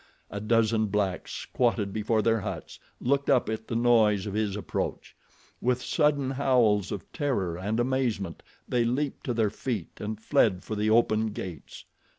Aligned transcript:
A 0.31 0.39
dozen 0.39 0.87
blacks 0.87 1.31
squatted 1.31 1.93
before 1.93 2.23
their 2.23 2.39
huts 2.39 2.79
looked 2.99 3.29
up 3.29 3.49
at 3.49 3.67
the 3.67 3.75
noise 3.75 4.25
of 4.25 4.33
his 4.33 4.55
approach. 4.55 5.15
With 5.61 5.79
sudden 5.83 6.31
howls 6.31 6.91
of 6.91 7.11
terror 7.13 7.55
and 7.55 7.79
amazement 7.79 8.41
they 8.67 8.83
leaped 8.83 9.23
to 9.25 9.35
their 9.35 9.51
feet 9.51 10.01
and 10.01 10.19
fled 10.19 10.63
for 10.63 10.73
the 10.75 10.89
open 10.89 11.27
gates. 11.27 11.85